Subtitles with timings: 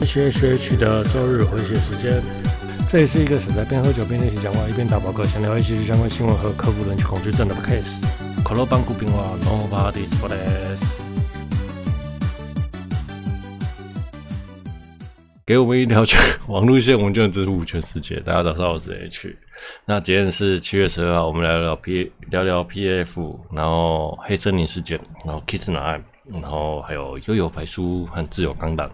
[0.00, 2.22] H H H 的周日回血时间，
[2.88, 8.02] 这也是一个是在边喝酒边练习讲话，一边打饱嗝，想聊一些相关新闻和克服人群恐惧症的 case。
[8.42, 11.00] 可乐邦古冰话，No parties for this。
[15.44, 16.02] 给我们一条
[16.48, 18.18] 网路线，我们就能支付全世界。
[18.20, 19.36] 大家早上好，我是 H。
[19.84, 28.88] 那今天是七月十二号，我们来聊聊 P，聊聊 PF，然后黑森林事件，然后 Kissna 案，然后还有悠悠白书和自由钢弹。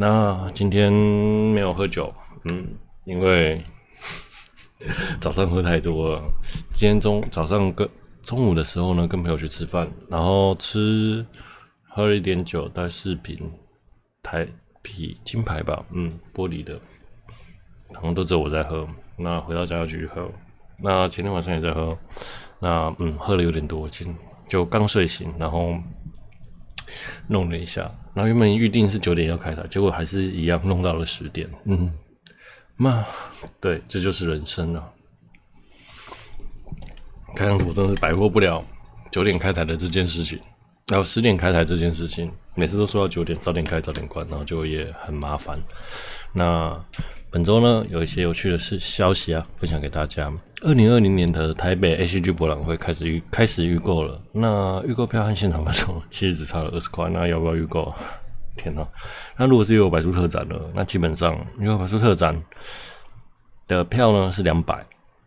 [0.00, 2.68] 那今天没有喝酒，嗯，
[3.04, 3.60] 因为
[5.20, 6.22] 早上喝太多了。
[6.72, 7.88] 今天中早上跟
[8.22, 11.26] 中午的时候呢，跟朋友去吃饭，然后吃
[11.88, 13.50] 喝了一点酒，带四瓶
[14.22, 14.46] 台
[14.82, 16.78] 啤金牌吧，嗯，玻璃的，
[17.92, 18.88] 好像都只有我在喝。
[19.16, 20.30] 那回到家要继续喝。
[20.80, 21.98] 那前天晚上也在喝，
[22.60, 24.14] 那嗯，喝了有点多，今
[24.48, 25.76] 就刚睡醒，然后。
[27.26, 31.48] 弄了一下，然后原本预定是九点要开台，结果还是一样弄到了十点。
[31.66, 31.88] 嗯，
[32.76, 33.06] 那
[33.60, 34.90] 对，这就是人生啊！
[37.36, 38.60] 看样子我真的是摆脱不了
[39.12, 40.36] 九点开台的这件事情，
[40.88, 45.56] 然后十点开台这件事情，每次都说要九点，早点开早点关，然后就也很麻烦。
[46.32, 46.76] 那。
[47.30, 50.32] 本周呢，有一些有趣的事消息啊，分享给大家。
[50.62, 54.18] 二零二零年的台北 ACG 博览会开始预开始预购了。
[54.32, 57.92] 那预购票和现场发售 其实只差了二十块，那要不要预购？
[58.56, 58.88] 天哪！
[59.36, 62.42] 那如果是有百书特展的，那基本上有百书特展
[63.66, 64.84] 的票呢是两百，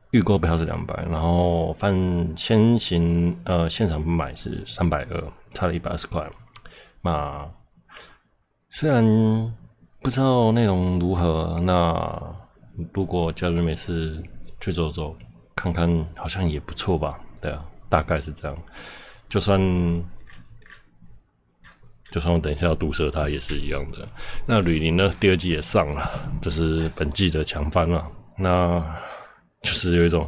[0.10, 6.28] 预购票是两百，然后翻先行呃现场买是三百二，差了一百二十块。
[7.04, 7.48] 那
[8.72, 9.54] 虽然。
[10.04, 12.36] 不知道内容如何，那
[12.92, 14.22] 如果假日没事
[14.60, 15.16] 去走走
[15.56, 17.20] 看看，好像也不错吧？
[17.40, 18.58] 对啊，大概是这样。
[19.30, 19.60] 就算
[22.10, 24.08] 就算我等一下要毒舌他也是一样的。
[24.48, 25.14] 那吕林呢？
[25.20, 28.06] 第二季也上了，这是本季的强番了。
[28.36, 28.84] 那
[29.61, 30.28] 就是有一种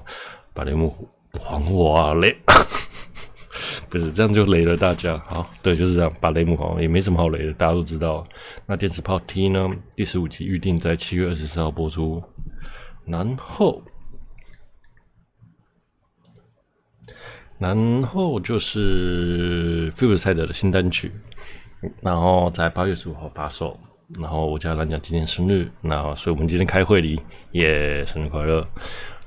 [0.53, 0.95] 把雷姆
[1.39, 2.37] 还我啊雷。
[3.93, 8.25] 不是这样就雷了大家，好，对，就是这样，把雷姆好也没什么好雷的，大家都知道。
[8.65, 9.69] 那电磁炮 T 呢？
[9.95, 12.19] 第十五集预定在七月二十四号播出，
[13.05, 13.83] 然后，
[17.59, 21.11] 然后就是 Fused 的新单曲，
[22.01, 23.79] 然后在八月十五号发售。
[24.19, 27.19] 然后我家蓝讲今天生日，那所以我们今天开会里
[27.51, 28.67] 也生日快乐。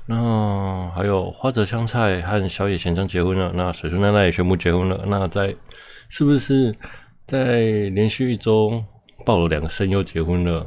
[0.09, 5.03] 那还有花泽香菜和小野贤章结婚了，那水树奈奈也宣布结婚了。
[5.05, 5.53] 那在
[6.07, 6.73] 是不是
[7.25, 7.59] 在
[7.89, 8.81] 连续一周
[9.25, 10.65] 爆了两个声优结婚了？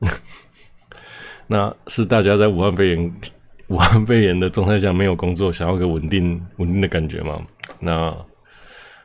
[1.46, 3.14] 那是大家在武汉肺炎
[3.68, 7.42] 武汉肺炎的状态下没有工作，想要个稳定稳定的感觉吗？
[7.78, 8.16] 那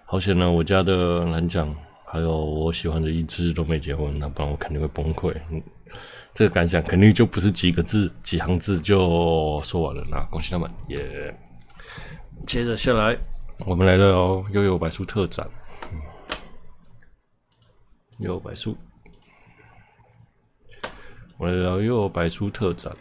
[0.05, 5.35] 好险呢，我家的蓝讲还有我喜欢的一只都没结婚，那不然我肯定会崩溃。
[6.33, 10.03] 这个感想肯定就不是几个字、几行字就说完了。
[10.09, 10.69] 那恭喜他们！
[10.87, 11.35] 也、yeah、
[12.45, 13.17] 接着下来，
[13.65, 15.47] 我们来聊悠悠白书特展。
[18.19, 18.75] 悠悠白书，
[21.37, 22.91] 我来聊悠悠白书特展。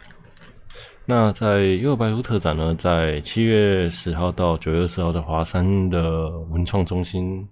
[1.05, 7.47] 那在悠悠白书特展呢，在七月十号到九月二十号，在华山的文创中心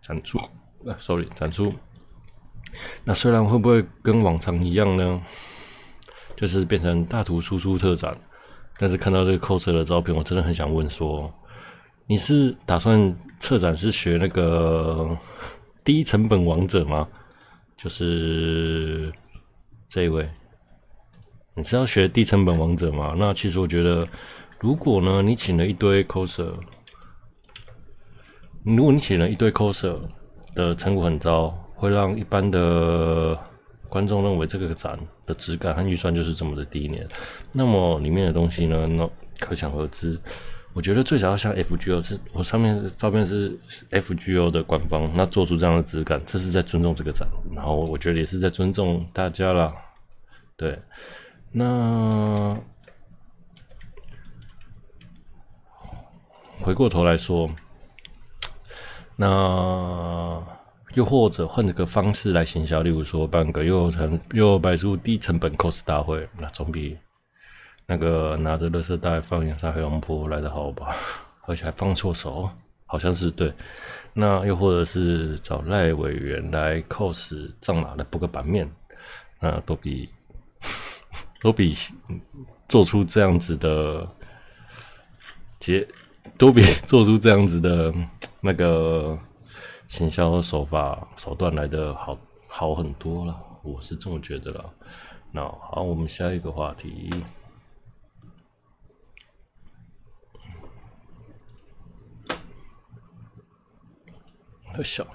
[0.00, 0.38] 展出。
[0.38, 1.72] 啊，sorry，展出。
[3.04, 5.22] 那虽然会不会跟往常一样呢？
[6.36, 8.14] 就是变成大图输出特展，
[8.76, 11.32] 但是看到这个 coser 的照片，我真的很想问说：
[12.06, 15.16] 你是打算策展是学那个
[15.82, 17.08] 低成本王者吗？
[17.74, 19.10] 就是
[19.88, 20.28] 这一位，
[21.54, 23.14] 你是要学低成本王者吗？
[23.16, 24.06] 那其实我觉得，
[24.60, 26.52] 如果呢，你请了一堆 coser，
[28.62, 29.98] 如果你请了一堆 coser
[30.54, 31.56] 的成果很糟。
[31.76, 33.38] 会让一般的
[33.88, 37.06] 观众认为这个展的质感和预算就是这么的低廉，
[37.52, 38.84] 那么里面的东西呢？
[38.88, 40.18] 那可想而知。
[40.72, 43.58] 我觉得最少要像 FGO，是我上面照片是
[43.90, 49.74] FGO 的官方，那做出这样的质感，这是在尊重这个展，然后我觉得也是在尊重大家啦。
[50.56, 50.78] 对，
[51.52, 52.54] 那
[56.60, 57.50] 回过头来说，
[59.16, 60.25] 那。
[60.96, 66.96] 又或者换个方式来行销，例如说办个又成又摆出低成本 cos 大会，那总比
[67.86, 70.96] 那个拿着垃圾袋放盐杀黑龙坡来的好吧？
[71.42, 72.48] 而且还放错手，
[72.86, 73.52] 好像是对。
[74.14, 78.66] 那又或者是找赖委员来 cos 藏马的补个版面，
[79.38, 80.08] 那都比
[81.42, 81.76] 都比
[82.70, 84.08] 做出这样子的
[85.60, 85.86] 结，
[86.38, 87.92] 都比做出这样子的
[88.40, 89.18] 那个。
[89.88, 94.74] 行销手法手段来的好好很多了，我是这么觉得了。
[95.32, 97.10] 那好，我们下一个话题。
[104.72, 105.06] 很小，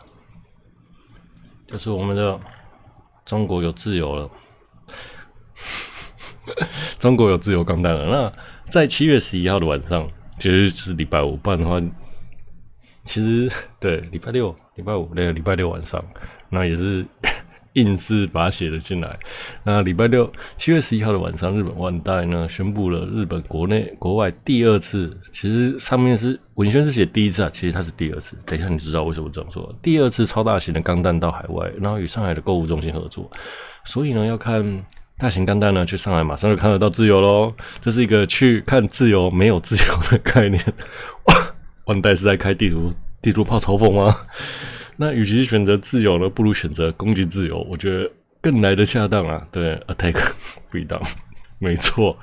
[1.68, 2.40] 就是我们的
[3.24, 4.32] 中国有自由了，
[6.98, 8.06] 中国有自由钢弹了。
[8.06, 10.10] 那在七月十一号的晚上，
[10.40, 11.80] 其实是礼拜五，不然的话，
[13.04, 16.04] 其实对礼拜六、礼拜五那个礼拜六晚上，
[16.50, 17.06] 那也是。
[17.76, 19.18] 硬是把它写了进来。
[19.64, 28.36] 那礼拜六七月十一号的晚上，日本万代呢宣布了日本国内国外第二次，其实上面是文宣是写第一次啊，其实它是第二次。
[28.46, 29.74] 等一下你知道为什么这样说？
[29.82, 33.32] 第二次超大型的钢弹到海外，然后与上海的购物中心合作，
[33.86, 34.86] 所以呢要看
[35.18, 37.54] 大型钢弹呢去上海马上就看得到自由喽。
[37.80, 40.62] 这是一个去看自由没有自由的概念。
[41.92, 42.90] 万代是在开地图
[43.22, 44.16] 地图炮嘲讽吗？
[44.96, 48.10] 那与其选择自由呢，不如选择攻击自由，我觉得
[48.40, 49.46] 更来得恰当啊。
[49.52, 50.16] 对，attack
[50.72, 51.02] freedom，
[51.60, 52.18] 没错，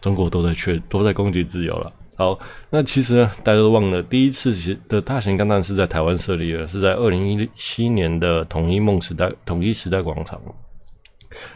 [0.00, 1.92] 中国都在缺，都在攻击自由了。
[2.16, 2.38] 好，
[2.70, 4.54] 那其实呢，大家都忘了，第一次
[4.88, 10.40] 的大型钢弹是在台湾设立的，是在二零一七年的统一梦时代统一时代广场，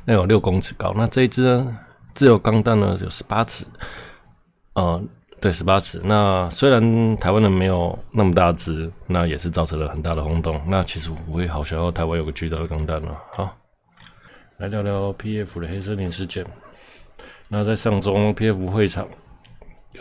[0.04, 0.92] 那有六公尺高。
[0.96, 1.78] 那这一支呢，
[2.14, 3.64] 自由钢弹呢有十八尺，
[4.74, 5.02] 呃。
[5.44, 6.00] 对，十八尺。
[6.02, 10.58] 那虽然台湾人没有那么大只，那也是造成了很大的轰动。
[10.66, 13.14] 那其实我也好想要台湾有个巨大的钢弹了。
[13.30, 13.54] 好，
[14.56, 16.46] 来聊聊 PF 的黑森林事件。
[17.46, 19.06] 那在上周 PF 会场，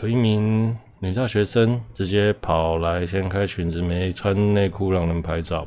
[0.00, 5.66] 有一名女大学生直接跑来掀开裙子，没穿内裤让人拍照。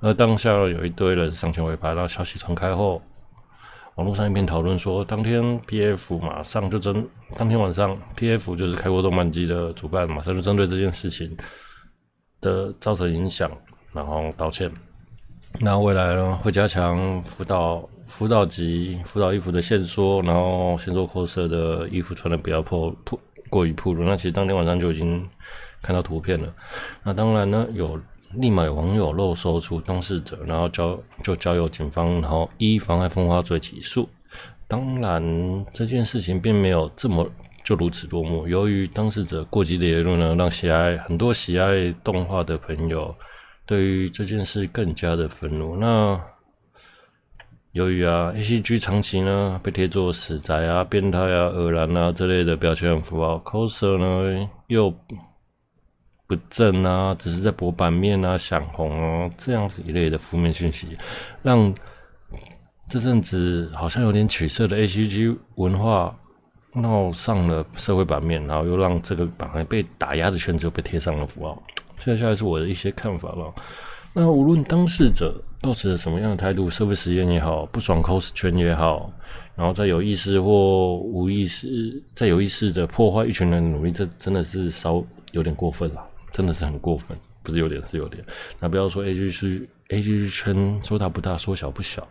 [0.00, 3.00] 而当下有一堆人上前围拍，然后消息传开后。
[3.98, 7.04] 网络上一片讨论说，当天 PF 马上就针，
[7.36, 11.36] 当天晚上 PF 就是开国动漫祭的主办，马上就针对这件事情
[12.40, 13.50] 的造成影响，
[13.92, 14.70] 然后道歉。
[15.58, 23.18] 那未来呢，会加强辅导辅导级辅导衣服的限缩，然后限缩 cos 的衣服穿的不要破破
[23.50, 24.04] 过于暴露。
[24.04, 25.28] 那其实当天晚上就已经
[25.82, 26.54] 看到图片了。
[27.02, 28.00] 那当然呢，有。
[28.34, 34.08] 立马有网友漏搜出当事者，然后交就交由警方，然后依妨碍风化罪起诉。
[34.66, 37.26] 当然，这件事情并没有这么
[37.64, 38.46] 就如此落幕。
[38.46, 43.14] 由于当事者过激的言论呢，让喜爱很多喜爱动画的朋友
[43.64, 45.74] 对于这件事更加的愤怒。
[45.76, 46.20] 那
[47.72, 54.94] 由于啊，ACG 长期呢被贴作死宅啊、变态啊、恶男啊这类的标签符号，coser 呢又。
[56.28, 60.88] 不正啊，只是在博版面啊，想红啊，这样子一类的负面讯息，
[61.42, 61.74] 让
[62.86, 66.14] 这阵子好像有点取色的 ACG 文化
[66.74, 71.62] 闹上了社会版面，然后又让这个本来被打压的圈子又被贴上了符号。
[71.96, 73.52] 接下来是我的一些看法了。
[74.14, 79.10] 那无论当事者抱持着什么样的态度，社会实验也好，不爽 cos 圈也好，
[79.54, 85.02] 然后在有意识或无意识，在有意识的破坏一群人的努力，这真的是稍
[85.32, 86.04] 有点过分了。
[86.30, 88.24] 真的是很过分，不是有点，是有点。
[88.60, 92.06] 那不要说 A G 是 A G 圈，说大不大，说小不小。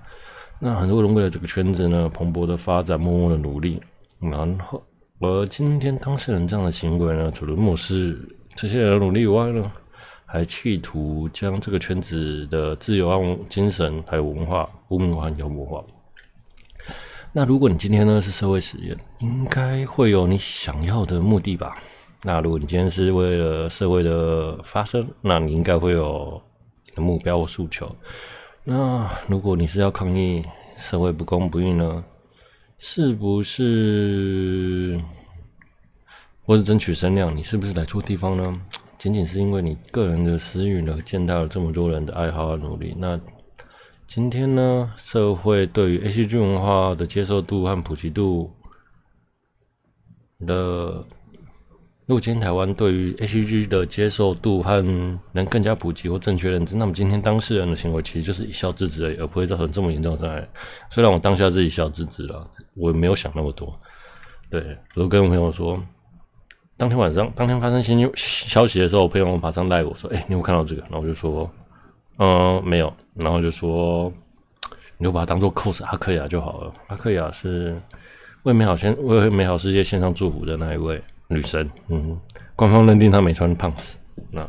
[0.59, 3.81] 那很多人为了这个圈子呢，蓬勃的发展，默默的努力。
[4.19, 4.83] 然后，
[5.19, 8.17] 而今天当事人这样的行为呢，除了漠视
[8.55, 9.71] 这些人的努力以外呢，
[10.25, 15.83] 还企图将这个圈子的自由和精神还有文化污名化妖魔化。
[17.31, 21.77] 那如果你今天呢是社会实验，应该会有你想要的目的吧？
[22.23, 26.41] 那如果你今天是为了社会的发声，那你应该会有
[26.95, 27.95] 目标和诉求。
[28.63, 30.43] 那如果你是要抗议
[30.75, 32.03] 社会不公不义呢？
[32.79, 34.99] 是不是？
[36.43, 37.35] 或是争取声量？
[37.37, 38.61] 你是不是来错地方呢？
[38.97, 42.95] 仅仅是因为你个人的私欲呢，见到了这么多人的爱好和努力。
[42.97, 43.19] 那
[44.07, 48.51] 今天呢，社会对于 ACG 文化的接受度和普及度
[50.45, 51.05] 的。
[52.07, 54.81] 如果今天台湾对于 ACG 的接受度和
[55.33, 60.47] 能更加普及或正确认知，那么今天当事人的行为其实就是一笑置之而已，而不会造成这么严重的伤害。
[60.89, 63.77] 虽然我当下是一笑置之了，我没有想那么多。
[64.49, 65.77] 对，我都跟我朋友说，
[66.77, 71.51] 当天晚上当天发生新消息的时候，我朋友马上赖我说：“哎、你有看到这个？”然后我就说
[72.19, 74.09] ：“嗯，没有。”然后就说
[74.97, 76.73] ：“你就把它当做 cos 阿克亚就好了。
[76.87, 77.77] 阿克亚是
[78.43, 82.19] 为美好先为美好世界献上祝福的那一位。”女神，嗯，
[82.55, 83.97] 官方认定她没穿胖子，
[84.31, 84.47] 那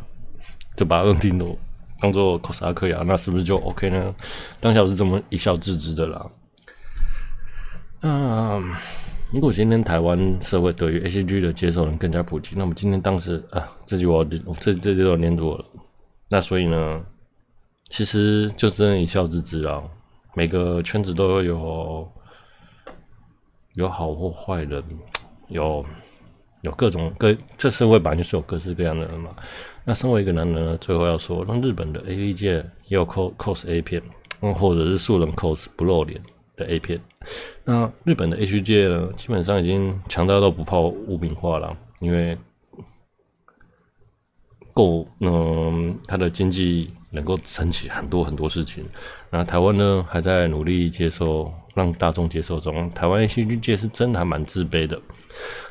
[0.77, 1.59] 就把她认定都
[2.01, 4.15] 当做 cos 阿克亚，那是不是就 OK 呢？
[4.61, 6.31] 当下是这么一笑置之的啦。
[8.01, 8.63] 那
[9.33, 14.25] 如果今天台湾社会对于 ACG 的接受能更加普及，那么今天当时啊，这句我
[14.61, 15.65] 这这就要黏住我了。
[16.31, 17.05] 那所以呢，
[17.89, 19.83] 其实就真的一笑置之啊。
[20.35, 22.09] 每个圈子都有
[23.75, 24.83] 有好或坏人，
[25.49, 25.85] 有
[26.63, 29.35] 有各种各这社会本来就是有各式各样的人嘛。
[29.85, 32.55] 那身为一个男人呢，最后要说，那日本的 AV 界
[32.87, 34.03] 也有 cos cos A 片，
[34.41, 36.21] 或者是素人 cos 不露脸
[36.57, 37.01] 的 A 片。
[37.65, 42.37] 那日本的 H 界呢，基本上已经强大到不怕污名化了，因为
[44.75, 46.91] 够嗯，他的经济。
[47.11, 48.85] 能够撑起很多很多事情，
[49.31, 52.89] 那台湾呢，还在努力接受，让大众接受中。
[52.91, 55.01] 台湾戏剧界是真的还蛮自卑的，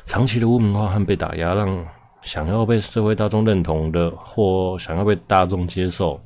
[0.04, 1.86] 长期的污名化和被打压，让
[2.22, 6.20] 想要被社会大众认同的或想要被大众接受，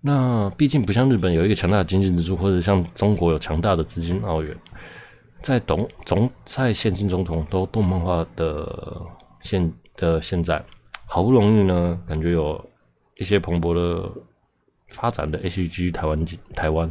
[0.00, 4.56] 那毕竟不像日本有一个强大的经济支柱，或者像中国有强大的资金澳元，
[5.42, 9.06] 在总总在现今总统都动漫化的
[9.42, 10.64] 现的现在，
[11.04, 12.69] 好不容易呢，感觉有。
[13.20, 14.10] 一些蓬勃的
[14.88, 16.24] 发展的 H G 台湾
[16.56, 16.90] 台湾，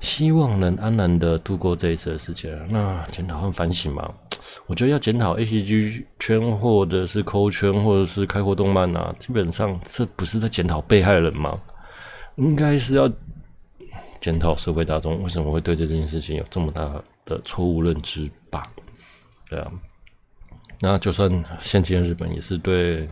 [0.00, 2.50] 希望能安然的度过这一次的事情。
[2.68, 4.10] 那检讨和反省嘛，
[4.66, 11.60] 我觉得要检讨 H G 圈，或者是抠圈，或者是开阔动漫啊，基本上这不是在检讨被害人吗？
[12.36, 13.06] 应该是要
[14.18, 16.90] 检讨社会大众为什么会对这件事情有这么大
[17.26, 18.66] 的错误认知吧？
[19.50, 19.70] 对啊，
[20.80, 21.30] 那就算
[21.60, 23.06] 现今的日本也是对。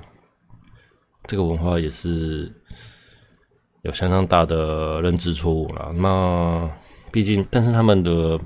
[1.31, 2.53] 这个文化也是
[3.83, 5.93] 有相当大的认知错误了。
[5.95, 6.69] 那
[7.13, 8.37] 毕竟，但是他们的，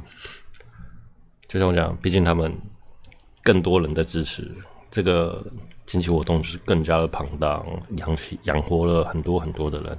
[1.48, 2.54] 就像我讲，毕竟他们
[3.42, 4.54] 更多人在支持
[4.90, 5.42] 这个
[5.86, 7.64] 经济活动，就是更加的庞大，
[7.96, 9.98] 养起养活了很多很多的人。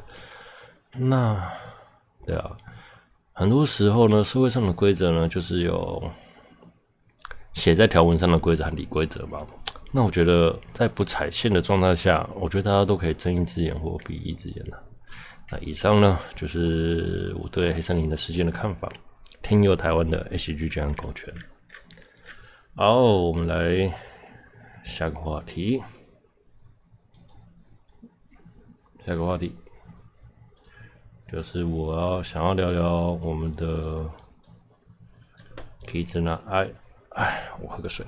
[0.95, 1.51] 那
[2.23, 2.51] 对啊，
[3.33, 6.03] 很多时候呢，社会上的规则呢，就是有
[7.53, 9.43] 写在条文上的规则和理规则吧。
[9.95, 14.83] 那我觉得，在不踩线的状态下，我觉得大家都可以睁一只眼或闭一只眼了。
[15.49, 18.91] 那以上呢，就是我对黑森林的事件的看法。
[19.41, 21.33] 听有台湾的 ACG 这样狗圈。
[22.75, 23.89] 好，我们来
[24.83, 25.81] 下个话题。
[29.05, 29.55] 下个话题
[31.31, 34.03] 就是我要想要聊聊我们的
[35.87, 36.69] Kizuna AI。
[37.11, 38.05] 哎，我喝个水。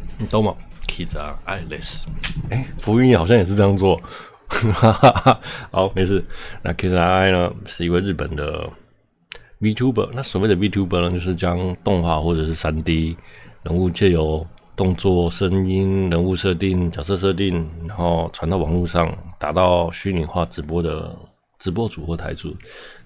[0.00, 0.54] 你懂吗
[0.88, 2.06] ？Kizuna AI，
[2.48, 4.00] 哎，福音好像也是这样做，
[4.48, 5.40] 哈哈哈。
[5.70, 6.24] 好，没事。
[6.62, 8.66] 那 Kizuna AI 呢，是一位日本的
[9.60, 10.08] VTuber。
[10.14, 13.16] 那所谓的 VTuber 呢，就是将动画或者是三 D
[13.62, 21.14] 人物借由动作、声音、人物设定、角色设定，然后传到网络上，达到虚拟化直播的
[21.58, 22.56] 直播主或台主。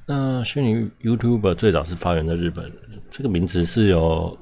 [0.07, 2.71] 那虚拟 YouTuber 最早是发源在日本，
[3.11, 4.39] 这个名词是由。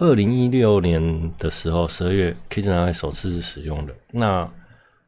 [0.00, 3.94] 二零一六年的时候，十二月，Kizuna AI 首次是使用的。
[4.10, 4.50] 那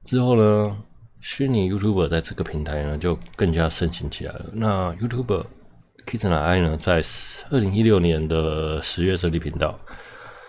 [0.04, 0.76] 之后呢，
[1.18, 4.50] 虚拟 YouTuber 在这个平台呢就更加盛行起来了。
[4.52, 5.46] 那 YouTuber
[6.06, 7.02] Kizuna AI 呢，在
[7.50, 9.80] 二零一六年的十月设立频道，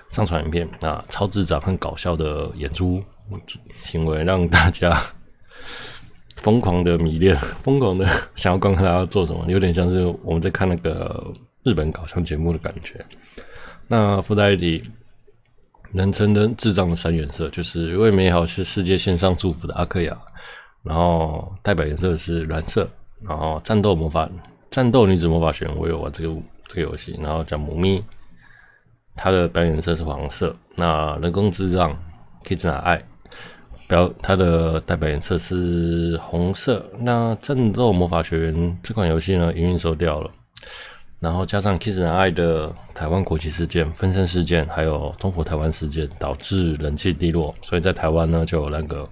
[0.09, 3.01] 上传影片，那超智障很搞笑的演出
[3.71, 4.93] 行为，让大家
[6.35, 7.33] 疯狂的迷恋，
[7.63, 11.31] 疯狂的 想要观看他要做什么，有点像是我们在看那个
[11.63, 12.99] 日本搞笑节目的感觉。
[13.87, 14.83] 那附带一提，
[15.91, 20.17] 人称的智障的三原色，就是为美好是世界献上祝福的阿克亚，
[20.81, 22.89] 然后代表颜色是蓝色，
[23.21, 24.27] 然后战斗魔法
[24.71, 26.35] 战斗女子魔法学院我有玩这个
[26.67, 28.03] 这个游戏，然后叫母咪，
[29.15, 30.55] 它的表演色是黄色。
[30.75, 31.95] 那人工智障
[32.43, 33.01] Kizuna AI
[33.87, 36.83] 表它的代表颜色是红色。
[36.99, 40.31] 那战斗魔法学院这款游戏呢，营运收掉了。
[41.23, 47.55] 然后加上 Kiss and I 的台湾国旗事件、分身事件，还有中国台湾事件，导致人气低落。
[47.61, 49.09] 所以在台湾呢，就有那个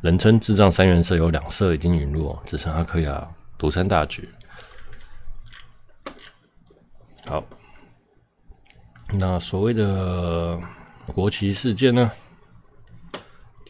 [0.00, 3.24] 人称“智障三原色”，有两色已经陨落，只剩阿克亚
[3.56, 4.28] 独占大局。
[7.26, 7.44] 好，
[9.12, 10.58] 那所谓的
[11.14, 12.10] 国旗事件呢，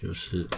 [0.01, 0.49] 就是，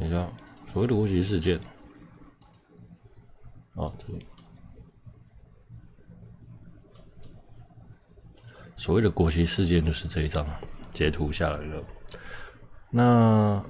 [0.00, 0.26] 等一下，
[0.72, 1.58] 所谓的国旗事件，
[3.74, 4.26] 啊，这里，
[8.76, 10.46] 所谓的国旗事件就是这一张
[10.90, 11.84] 截图下来的。
[12.88, 13.62] 那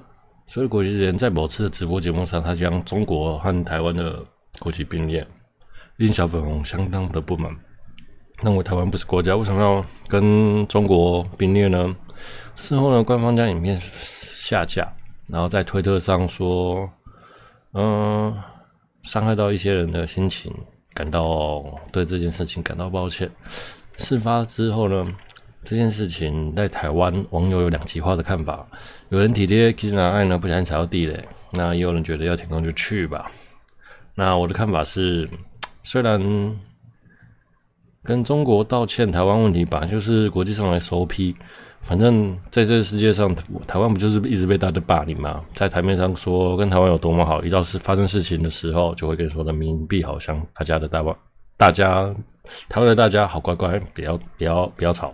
[0.47, 4.25] 所谓国旗事件，在某次的直播节目上，他将中国和台湾的
[4.57, 5.27] 国旗并列，
[5.97, 7.53] 令小粉红相当的不满，
[8.41, 11.93] 认为台湾不是国家，为什么要跟中国并列呢？
[12.55, 14.95] 事后呢，官方将影片下架。
[15.31, 16.89] 然后在推特上说，
[17.71, 18.35] 嗯，
[19.03, 20.53] 伤害到一些人的心情，
[20.93, 23.31] 感到对这件事情感到抱歉。
[23.95, 25.07] 事发之后呢，
[25.63, 28.67] 这件事情在台湾网友有两极化的看法，
[29.07, 33.31] 有人体贴 Kizuna 爱呢不小心踩到地雷，那也有人觉得要停工就去吧。
[34.13, 35.29] 那我的看法是，
[35.81, 36.19] 虽然
[38.03, 41.35] 跟中国道歉台湾问题本来，就是国际上的 SOP。
[41.81, 43.35] 反正在这个世界上，
[43.67, 45.43] 台湾不就是一直被大家霸凌吗？
[45.51, 51.13] 在台面上说跟台湾有多么好，一到是发生事情的时候，就会跟你说的民币好像大家的大湾，
[51.57, 52.13] 大家
[52.69, 55.11] 台湾的大家好乖乖，不要不要不要吵。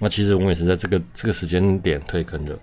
[0.00, 2.58] 那其实我们也是在这个这个时间点退坑的。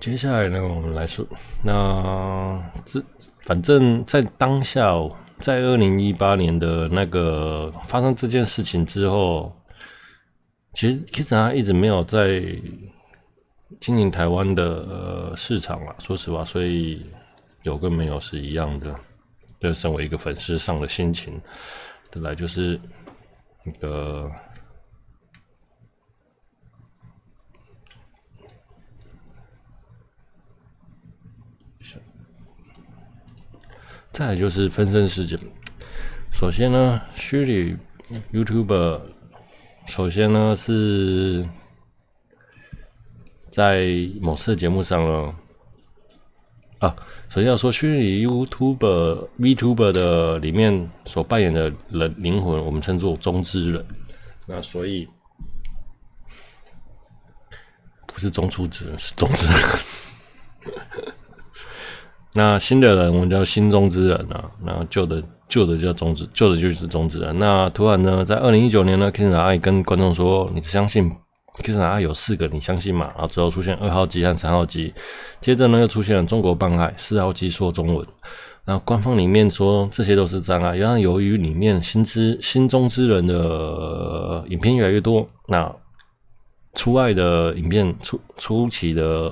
[0.00, 1.24] 接下来呢，我们来说，
[1.62, 3.00] 那这
[3.44, 4.92] 反正在当下，
[5.38, 9.50] 在二零一八年的那个发生这件事情之后。
[10.72, 12.42] 其实 Kizuna 一直没有在
[13.78, 17.06] 经营台湾的、呃、市场啊，说实话，所以
[17.62, 18.98] 有跟没有是一样的。
[19.60, 21.40] 就身为一个粉丝上的心情，
[22.10, 22.80] 再来就是
[23.62, 24.28] 那个，
[34.10, 35.38] 再来就是分身事件。
[36.32, 37.76] 首先呢，虚拟
[38.32, 39.00] YouTuber。
[39.86, 41.46] 首先呢，是
[43.50, 43.86] 在
[44.20, 45.34] 某次节目上了
[46.78, 46.96] 啊。
[47.28, 53.86] 首先要说虚拟 YouTuber、VTuber 的里面所扮演的人灵魂，我们称作中之人。
[54.46, 55.08] 那所以
[58.06, 59.56] 不是中出之人，是中之人。
[62.34, 65.22] 那新的人我们叫新中之人啊，那旧的。
[65.52, 67.38] 旧的就叫中止，旧的就是中之人。
[67.38, 71.12] 那突然呢，在二零一九年呢，Kizuna 爱跟观众说：“你相信
[71.62, 74.94] Kizuna 有四个，你相信吗？”然后之后出现二号机和三号机，
[75.42, 78.06] 接着呢又出现了中国办爱，四号机说中文。
[78.64, 85.70] 那官方里面说这些都是障碍，然后由于里面新之新中之人的影片越来越多，那
[86.72, 89.30] 出爱的影片初初期的。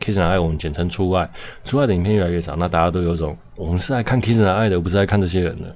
[0.00, 1.28] Kizuna 爱我们简称出爱，
[1.64, 5.74] 出爱的影片越来越少，那大家都有种我们是来看 Kizuna 爱的，不是来看这些人的，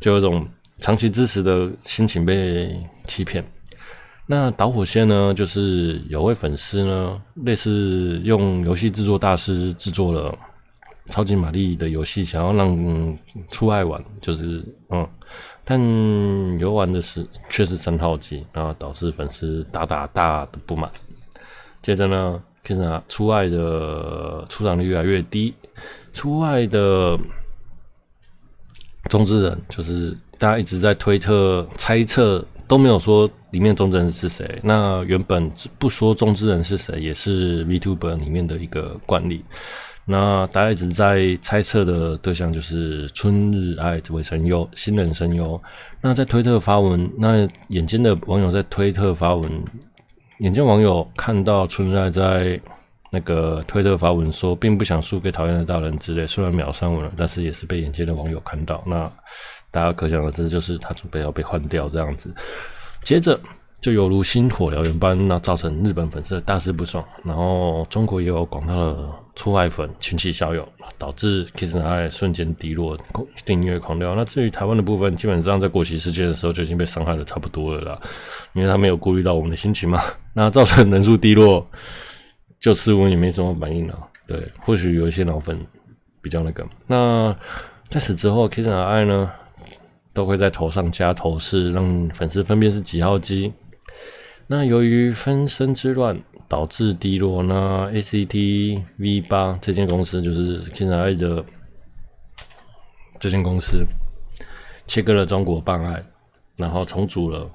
[0.00, 0.46] 就有种
[0.78, 3.44] 长期支持的心情被欺骗。
[4.26, 10.36] 那导火线呢，就是有位粉丝呢，类似用游戏制作大师制作了
[11.10, 13.18] 超级玛丽的游戏，想要让
[13.50, 15.08] 出爱玩，就是嗯，
[15.64, 15.80] 但
[16.58, 20.90] 游玩的是却是三套机，然后导致粉丝大大大的不满。
[21.80, 22.42] 接着呢。
[22.66, 25.54] Kizuna 出爱的出场率越来越低，
[26.12, 27.16] 出爱的
[29.08, 34.60] 中之人就是大家一直在推特猜测，都没有说里面中之人是谁。
[34.64, 35.48] 那原本
[35.78, 39.44] 不说中之人是谁，也是 VTuber 里面的一个惯例。
[40.04, 45.60] 那大家一直在猜测的对象就是春日爱这位声优，新人声优。
[46.00, 49.64] 那在推特发文，那眼尖的网友在推特发文。
[50.40, 52.60] 眼见网友看到存在在
[53.10, 58.82] 那个推特发文说，并不想输给讨厌的大人之类，虽然秒删文了，但是也是被眼尖的网友看到。
[58.84, 59.10] 那
[59.70, 62.34] 大家可想而知，就是他准备要被换掉这样子。
[63.02, 63.38] 接着
[63.80, 70.66] 就犹如星火燎原般，那造成日本粉丝大肆不爽，然后中国也有广大的出爱粉群起效尤，
[70.98, 72.98] 导致 Kisan 爱瞬间低落，
[73.44, 74.14] 订阅狂掉。
[74.14, 78.00] 那至于台湾的部分，基本上在国旗事件的时候就已经被伤害的差不多了啦，
[78.54, 80.02] 因为他没有顾虑到我们的心情嘛。
[80.32, 81.64] 那造成人数低落，
[82.58, 83.96] 就似乎也没什么反应了。
[84.26, 85.56] 对，或许有一些老粉
[86.20, 86.66] 比较那个。
[86.86, 87.36] 那
[87.90, 89.30] 在此之后，Kisan 爱呢
[90.14, 93.52] 都会在头上加头饰，让粉丝分辨是几号机。
[94.46, 101.44] 那由于分身之乱导致低落，那 ACT V 八这间公司就是 Kizuna 爱的
[103.18, 103.84] 这间公司
[104.86, 106.02] 切割了中国办爱，
[106.56, 107.50] 然后重组了。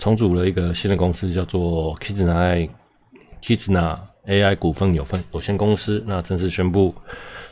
[0.00, 2.68] 重组了一个新的公司，叫做 Kizuna
[3.40, 6.02] Kizuna AI 股份有份有限公司。
[6.08, 6.92] 那正式宣布，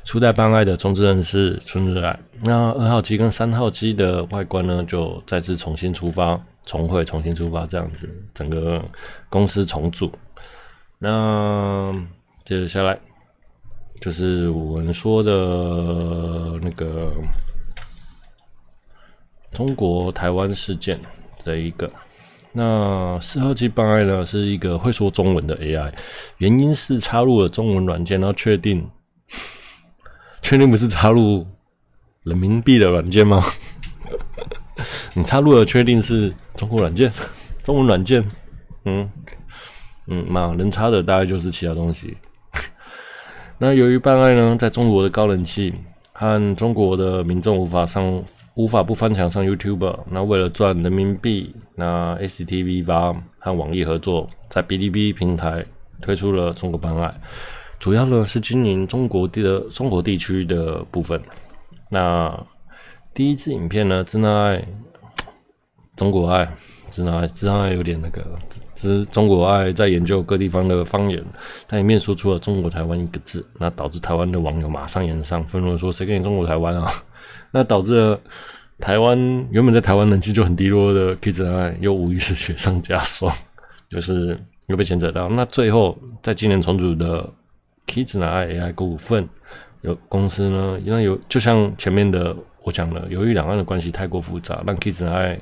[0.03, 2.19] 初代办爱的中之人是春日爱。
[2.43, 8.85] 那二号机跟三号机的外观呢，就再次重新出发，重会重新出发这样子，整个
[9.29, 10.11] 公司重组。
[11.05, 11.93] 那
[12.45, 12.97] 接着下来
[14.01, 17.13] 就是我们说的那个
[19.51, 21.01] 中国台湾事件。
[21.45, 21.91] 这一个，
[22.53, 25.93] 那四号机办爱呢，是一个会说中文的 AI，
[26.39, 28.89] 原因是插入了中文软件，然后确定，
[30.41, 31.45] 确定不是插入
[32.23, 33.45] 人民币的软件吗？
[35.15, 37.13] 你插入了，确定是中国软件，
[37.65, 38.25] 中文软件，
[38.85, 39.11] 嗯
[40.07, 42.17] 嗯嘛，能差的大概就是其他东西。
[43.59, 45.73] 那由于办爱呢，在中国的高人气，
[46.13, 48.23] 和中国的民众无法上
[48.55, 49.99] 无法不翻墙上 YouTube。
[50.11, 55.65] 那为了赚人民币，那 ACTV 八和网易合作，在哔哩哔哩平台
[56.01, 57.15] 推出了中国办爱，
[57.79, 61.23] 主要呢是经营中国地的中国地区的部分。
[61.89, 62.47] 那
[63.15, 64.67] 第一支影片呢，真爱
[65.95, 66.53] 中国爱。
[66.93, 68.23] 知道，知道有点那个，
[68.75, 71.25] 知中国爱在研究各地方的方言，
[71.67, 76.87] 他里面说出了“中国台湾”一个字，那导致台湾的网友马上言上，愤怒说：“谁跟你中国台湾啊？”
[77.51, 78.21] 那导致了
[78.79, 79.19] 台湾
[79.51, 83.33] 原本在台湾人气就很低落的 Kids 又无疑是雪上加霜，
[83.89, 85.31] 就是又被牵扯到。
[85.31, 87.27] 那最后在今年重组的
[87.87, 89.27] Kids 爱 AI 股份
[89.81, 95.41] 有公司呢，因为有就像前面的我讲了，由于两岸的关系太过复杂，让 Kids 爱。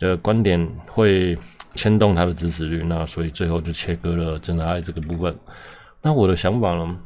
[0.00, 1.38] 的观点会
[1.74, 5.32] 牵动他的支持率，那所以最后就切割了真的爱这个部分。
[6.02, 6.96] 那我的想法呢？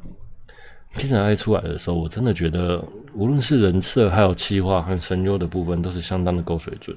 [0.96, 2.80] 真的爱出来的时候，我真的觉得
[3.14, 6.96] 无论是人设还有企划和声优的部分，都是相当的够水准。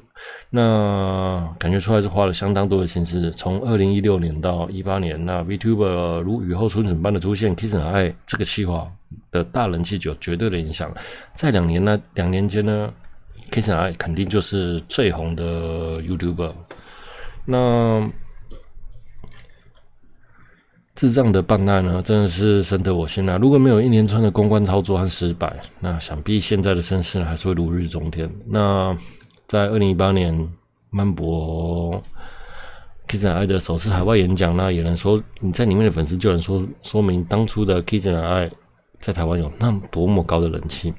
[0.52, 8.88] 那感觉出来是花了相当多的心思，从二零一六年到一八年，那 VTuber 如雨后春笋般的出现，Kiss 爱这个企划
[9.32, 10.94] 的大人气就有绝对的影响。
[11.34, 12.94] 在两年呢，两年间呢。
[13.52, 16.54] Kiss 爱肯定就是最红的 YouTuber。
[17.46, 18.10] 那
[20.96, 23.38] 智障的办案呢，真的是深得我心啊！
[23.38, 28.28] 如果没有一连串的公关操作和失败，那想必现在的声势呢，还是会如日中天。
[28.48, 28.98] 那
[29.46, 30.36] 在二零一八年
[30.90, 32.02] 漫博
[33.08, 38.50] Kiss 爱的首次海外演讲，那也能说你在里面的粉丝就能说说明当初的 Kiss 爱
[39.00, 40.92] 在台湾有那么多么高的人气。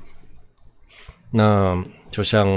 [1.32, 1.76] 那
[2.10, 2.48] 就像，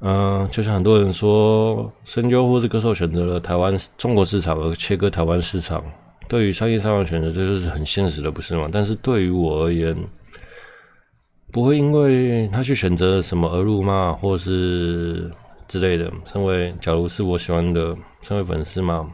[0.00, 5.82] 嗯、就像很多人说，声优或是歌手选择了台湾中国市场而切割台湾市场，
[6.28, 8.68] 对于商业上的选择，这就是很现实的，不是吗？
[8.70, 9.96] 但是对于我而言，
[11.52, 15.30] 不会因为他去选择什么而辱骂，或是
[15.68, 16.12] 之类的。
[16.26, 19.08] 身为假如是我喜欢的，身为粉丝嘛，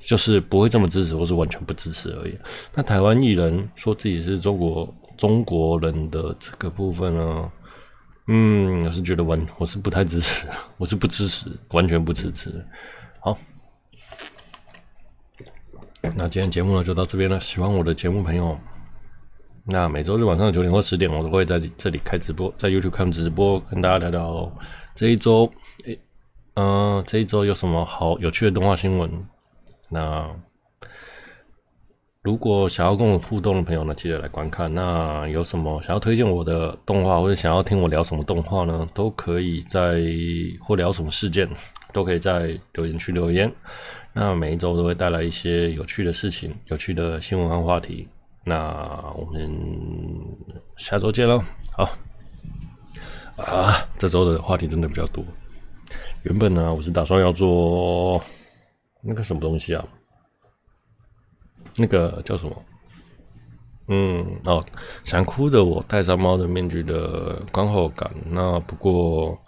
[0.00, 2.38] 就是不会这么支持，或是完全不支持而已。
[2.72, 4.94] 那台湾艺人说自己是中国。
[5.16, 7.52] 中国人的这个部分呢，
[8.26, 10.46] 嗯，我是觉得完，我是不太支持，
[10.76, 12.64] 我是不支持，完全不支持。
[13.20, 13.36] 好，
[16.16, 17.40] 那今天节目呢就到这边了。
[17.40, 18.58] 喜欢我的节目朋友，
[19.64, 24.52] 那每周日晚上九点或十点，我都会在这里开直播，在 YouTube 看直播，跟大家聊聊
[24.94, 25.50] 这一周，
[25.86, 25.98] 诶，
[26.54, 29.10] 嗯，这一周有什么好有趣的动画新闻？
[29.88, 30.28] 那。
[32.24, 34.72] 如果想要跟我互动的朋友呢，记得来观看。
[34.72, 38.86] 那有什么想要推荐我的动画，或者想要听我聊什么动画呢？
[38.94, 40.02] 都可以在
[40.58, 41.46] 或聊什么事件，
[41.92, 43.52] 都可以在留言区留言。
[44.14, 48.08] 那每一周都会带来一些有趣的事情、有趣的新闻和话题。
[48.42, 49.54] 那我们
[50.78, 51.38] 下周见喽！
[51.76, 51.90] 好
[53.36, 55.22] 啊，这周的话题真的比较多。
[56.22, 58.18] 原本呢，我是打算要做
[59.02, 59.84] 那个什么东西啊。
[61.76, 62.64] 那个叫什么？
[63.88, 64.62] 嗯，哦，
[65.04, 68.10] 想哭的我戴上猫的面具的观后感。
[68.30, 69.38] 那不过，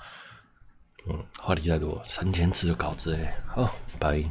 [1.08, 3.34] 嗯，话题太多，三千字的稿子哎。
[3.46, 4.22] 好，拜。